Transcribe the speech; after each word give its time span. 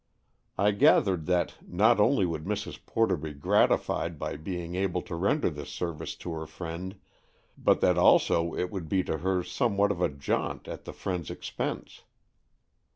I 0.57 0.71
gathered 0.71 1.27
that, 1.27 1.57
not 1.61 1.99
only 1.99 2.25
would 2.25 2.43
Mrs. 2.45 2.83
Porter 2.87 3.15
be 3.15 3.33
gratified 3.35 4.17
by 4.17 4.35
being 4.35 4.73
able 4.73 5.03
to 5.03 5.13
render 5.15 5.51
this 5.51 5.69
service 5.69 6.15
to 6.25 6.31
her 6.33 6.47
friend, 6.47 6.95
but 7.55 7.81
that 7.81 7.99
also 7.99 8.55
it 8.55 8.71
would 8.71 8.89
be 8.89 9.03
to 9.03 9.19
her 9.19 9.43
somewhat 9.43 9.91
of 9.91 10.01
a 10.01 10.09
jaunt 10.09 10.67
at 10.67 10.85
the 10.85 10.93
friend's 10.93 11.29
expense. 11.29 12.01